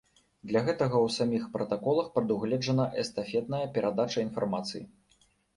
[0.51, 4.83] Для гэтага ў саміх пратаколах прадугледжана эстафетная перадача інфармацыі.